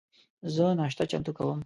زه 0.53 0.65
ناشته 0.79 1.03
چمتو 1.11 1.31
کوم 1.37 1.59